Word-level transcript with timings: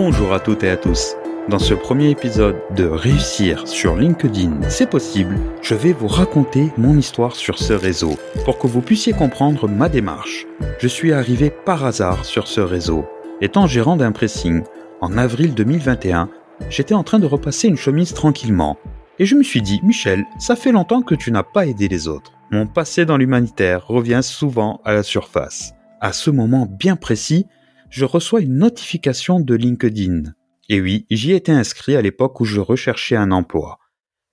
Bonjour 0.00 0.32
à 0.32 0.38
toutes 0.38 0.62
et 0.62 0.70
à 0.70 0.76
tous. 0.76 1.16
Dans 1.48 1.58
ce 1.58 1.74
premier 1.74 2.10
épisode 2.10 2.54
de 2.76 2.84
Réussir 2.84 3.66
sur 3.66 3.96
LinkedIn, 3.96 4.60
c'est 4.68 4.88
possible, 4.88 5.36
je 5.60 5.74
vais 5.74 5.92
vous 5.92 6.06
raconter 6.06 6.68
mon 6.78 6.96
histoire 6.96 7.34
sur 7.34 7.58
ce 7.58 7.72
réseau 7.72 8.16
pour 8.44 8.60
que 8.60 8.68
vous 8.68 8.80
puissiez 8.80 9.12
comprendre 9.12 9.66
ma 9.66 9.88
démarche. 9.88 10.46
Je 10.78 10.86
suis 10.86 11.12
arrivé 11.12 11.50
par 11.50 11.84
hasard 11.84 12.24
sur 12.24 12.46
ce 12.46 12.60
réseau. 12.60 13.06
Étant 13.40 13.66
gérant 13.66 13.96
d'un 13.96 14.12
pressing, 14.12 14.62
en 15.00 15.18
avril 15.18 15.52
2021, 15.52 16.28
j'étais 16.70 16.94
en 16.94 17.02
train 17.02 17.18
de 17.18 17.26
repasser 17.26 17.66
une 17.66 17.76
chemise 17.76 18.14
tranquillement. 18.14 18.78
Et 19.18 19.26
je 19.26 19.34
me 19.34 19.42
suis 19.42 19.62
dit, 19.62 19.80
Michel, 19.82 20.24
ça 20.38 20.54
fait 20.54 20.70
longtemps 20.70 21.02
que 21.02 21.16
tu 21.16 21.32
n'as 21.32 21.42
pas 21.42 21.66
aidé 21.66 21.88
les 21.88 22.06
autres. 22.06 22.34
Mon 22.52 22.68
passé 22.68 23.04
dans 23.04 23.16
l'humanitaire 23.16 23.84
revient 23.88 24.20
souvent 24.22 24.80
à 24.84 24.92
la 24.92 25.02
surface. 25.02 25.72
À 26.00 26.12
ce 26.12 26.30
moment 26.30 26.68
bien 26.70 26.94
précis, 26.94 27.48
je 27.90 28.04
reçois 28.04 28.40
une 28.40 28.58
notification 28.58 29.40
de 29.40 29.54
LinkedIn. 29.54 30.34
Et 30.68 30.80
oui, 30.80 31.06
j'y 31.10 31.32
étais 31.32 31.52
inscrit 31.52 31.96
à 31.96 32.02
l'époque 32.02 32.40
où 32.40 32.44
je 32.44 32.60
recherchais 32.60 33.16
un 33.16 33.30
emploi. 33.30 33.78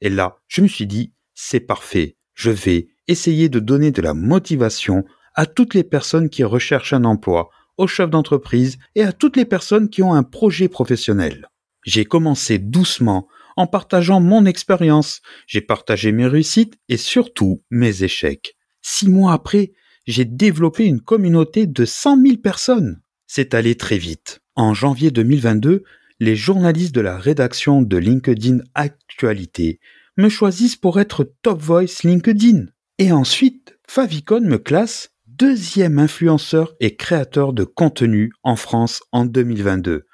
Et 0.01 0.09
là, 0.09 0.37
je 0.47 0.61
me 0.61 0.67
suis 0.67 0.87
dit, 0.87 1.13
c'est 1.33 1.61
parfait, 1.61 2.17
je 2.33 2.51
vais 2.51 2.87
essayer 3.07 3.49
de 3.49 3.59
donner 3.59 3.91
de 3.91 4.01
la 4.01 4.13
motivation 4.13 5.05
à 5.33 5.45
toutes 5.45 5.73
les 5.73 5.83
personnes 5.83 6.29
qui 6.29 6.43
recherchent 6.43 6.93
un 6.93 7.05
emploi, 7.05 7.49
aux 7.77 7.87
chefs 7.87 8.09
d'entreprise 8.09 8.77
et 8.95 9.03
à 9.03 9.13
toutes 9.13 9.37
les 9.37 9.45
personnes 9.45 9.89
qui 9.89 10.01
ont 10.01 10.13
un 10.13 10.23
projet 10.23 10.67
professionnel. 10.67 11.49
J'ai 11.85 12.05
commencé 12.05 12.57
doucement 12.57 13.27
en 13.57 13.67
partageant 13.67 14.19
mon 14.19 14.45
expérience, 14.45 15.21
j'ai 15.47 15.61
partagé 15.61 16.11
mes 16.11 16.27
réussites 16.27 16.77
et 16.89 16.97
surtout 16.97 17.63
mes 17.69 18.03
échecs. 18.03 18.57
Six 18.81 19.09
mois 19.09 19.33
après, 19.33 19.71
j'ai 20.05 20.25
développé 20.25 20.85
une 20.85 21.01
communauté 21.01 21.67
de 21.67 21.85
100 21.85 22.21
000 22.21 22.37
personnes 22.37 23.01
c'est 23.27 23.53
allé 23.53 23.75
très 23.75 23.97
vite. 23.97 24.41
En 24.55 24.73
janvier 24.73 25.11
2022, 25.11 25.83
les 26.19 26.35
journalistes 26.35 26.95
de 26.95 27.01
la 27.01 27.17
rédaction 27.17 27.81
de 27.81 27.97
LinkedIn 27.97 28.59
Actualité 28.73 29.79
me 30.17 30.29
choisissent 30.29 30.77
pour 30.77 30.99
être 30.99 31.29
Top 31.41 31.61
Voice 31.61 32.03
LinkedIn. 32.03 32.67
Et 32.97 33.11
ensuite, 33.11 33.77
Favicon 33.87 34.41
me 34.41 34.57
classe 34.57 35.09
deuxième 35.27 35.99
influenceur 35.99 36.75
et 36.79 36.95
créateur 36.95 37.51
de 37.51 37.65
contenu 37.65 38.31
en 38.43 38.55
France 38.55 39.03
en 39.11 39.25
2022. 39.25 40.05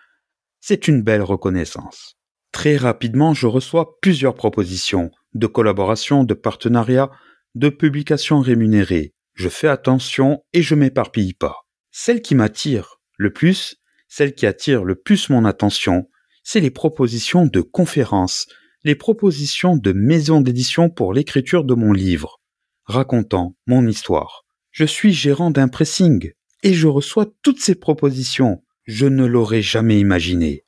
C'est 0.59 0.87
une 0.87 1.03
belle 1.03 1.21
reconnaissance. 1.21 2.15
Très 2.51 2.77
rapidement, 2.77 3.33
je 3.33 3.47
reçois 3.47 3.99
plusieurs 4.01 4.35
propositions 4.35 5.11
de 5.33 5.47
collaboration, 5.47 6.23
de 6.23 6.33
partenariat, 6.33 7.11
de 7.55 7.69
publications 7.69 8.41
rémunérées. 8.41 9.13
Je 9.35 9.49
fais 9.49 9.67
attention 9.67 10.43
et 10.53 10.61
je 10.61 10.75
m'éparpille 10.75 11.33
pas. 11.33 11.67
Celle 11.91 12.21
qui 12.21 12.35
m'attire 12.35 13.00
le 13.21 13.31
plus, 13.31 13.77
celle 14.07 14.33
qui 14.33 14.47
attire 14.47 14.83
le 14.83 14.95
plus 14.95 15.29
mon 15.29 15.45
attention, 15.45 16.09
c'est 16.43 16.59
les 16.59 16.71
propositions 16.71 17.45
de 17.45 17.61
conférences, 17.61 18.47
les 18.83 18.95
propositions 18.95 19.77
de 19.77 19.91
maisons 19.91 20.41
d'édition 20.41 20.89
pour 20.89 21.13
l'écriture 21.13 21.63
de 21.63 21.75
mon 21.75 21.93
livre, 21.93 22.41
racontant 22.85 23.55
mon 23.67 23.85
histoire. 23.85 24.43
Je 24.71 24.85
suis 24.85 25.13
gérant 25.13 25.51
d'un 25.51 25.67
pressing 25.67 26.31
et 26.63 26.73
je 26.73 26.87
reçois 26.87 27.27
toutes 27.43 27.59
ces 27.59 27.75
propositions. 27.75 28.63
Je 28.85 29.05
ne 29.05 29.25
l'aurais 29.25 29.61
jamais 29.61 29.99
imaginé. 29.99 30.65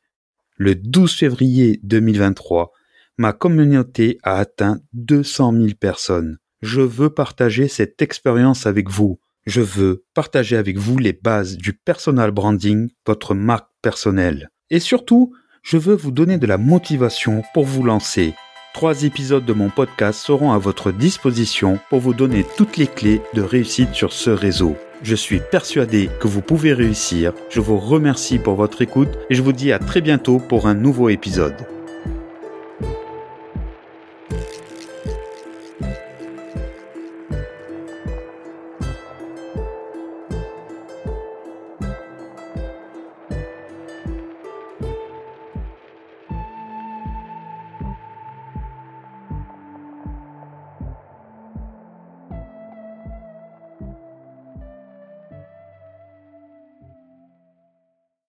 Le 0.58 0.76
12 0.76 1.12
février 1.12 1.80
2023, 1.82 2.72
ma 3.18 3.34
communauté 3.34 4.20
a 4.22 4.38
atteint 4.38 4.80
200 4.94 5.54
000 5.54 5.68
personnes. 5.80 6.38
Je 6.62 6.82
veux 6.82 7.10
partager 7.10 7.68
cette 7.68 8.00
expérience 8.04 8.68
avec 8.68 8.90
vous 8.92 9.20
je 9.46 9.62
veux 9.62 10.06
partager 10.14 10.56
avec 10.56 10.78
vous 10.78 10.98
les 10.98 11.14
bases 11.14 11.58
du 11.58 11.74
personal 11.74 12.32
branding, 12.32 12.90
votre 13.06 13.34
marque 13.36 13.70
personnelle. 13.82 14.50
Et 14.70 14.80
surtout, 14.80 15.34
je 15.62 15.78
veux 15.78 15.96
vous 15.96 16.12
donner 16.12 16.38
de 16.38 16.48
la 16.48 16.58
motivation 16.58 17.44
pour 17.54 17.66
vous 17.66 17.84
lancer. 17.84 18.34
Trois 18.74 19.04
épisodes 19.04 19.46
de 19.46 19.54
mon 19.54 19.70
podcast 19.70 20.20
seront 20.20 20.52
à 20.52 20.58
votre 20.58 20.92
disposition 20.92 21.80
pour 21.90 22.00
vous 22.00 22.14
donner 22.14 22.46
toutes 22.58 22.78
les 22.78 22.88
clés 22.88 23.22
de 23.34 23.42
réussite 23.42 23.94
sur 23.94 24.12
ce 24.12 24.30
réseau. 24.30 24.76
Je 25.04 25.16
suis 25.16 25.42
persuadé 25.52 26.10
que 26.20 26.28
vous 26.28 26.42
pouvez 26.42 26.74
réussir. 26.74 27.34
Je 27.50 27.60
vous 27.60 27.78
remercie 27.78 28.40
pour 28.40 28.56
votre 28.56 28.82
écoute 28.82 29.10
et 29.30 29.36
je 29.36 29.42
vous 29.42 29.54
dis 29.54 29.72
à 29.72 29.80
très 29.80 30.02
bientôt 30.02 30.40
pour 30.40 30.66
un 30.66 30.74
nouveau 30.74 31.10
épisode. 31.10 31.56